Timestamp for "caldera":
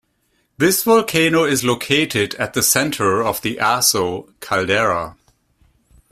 4.39-5.15